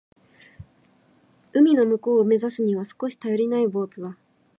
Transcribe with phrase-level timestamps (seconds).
[1.53, 4.17] 海の向こうを目指すには少し頼りないボートだ。